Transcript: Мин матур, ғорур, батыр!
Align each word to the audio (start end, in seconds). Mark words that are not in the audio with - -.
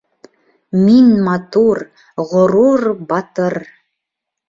Мин 0.85 1.11
матур, 1.27 1.83
ғорур, 2.33 2.89
батыр! 3.15 3.63